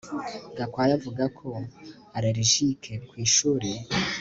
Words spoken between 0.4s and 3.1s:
Gakwaya avuga ko allergique